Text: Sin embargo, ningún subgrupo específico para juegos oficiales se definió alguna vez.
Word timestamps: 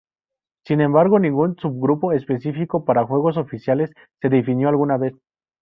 Sin 0.65 0.81
embargo, 0.81 1.19
ningún 1.19 1.57
subgrupo 1.57 2.11
específico 2.11 2.83
para 2.85 3.05
juegos 3.05 3.37
oficiales 3.37 3.91
se 4.19 4.29
definió 4.29 4.67
alguna 4.67 4.97
vez. 4.97 5.13